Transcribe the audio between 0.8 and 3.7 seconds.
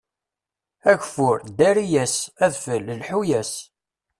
Ageffur, ddari-yas; adfel, lḥu-yas.